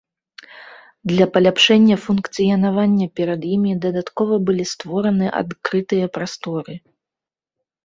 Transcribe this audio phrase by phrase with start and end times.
[1.09, 6.73] Для паляпшэння функцыянавання перад імі дадаткова былі створаны адкрытыя прасторы.